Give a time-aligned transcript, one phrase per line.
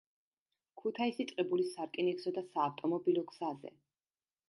[0.81, 3.79] ქუთაისი-ტყიბულის სარკინიგზო და საავტომობილო გზაზე.